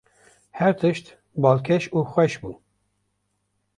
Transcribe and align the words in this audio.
Her 0.59 0.73
tişt 0.79 1.05
balkêş 1.43 1.83
û 1.97 1.99
xweş 2.11 2.33
bû. 2.41 2.51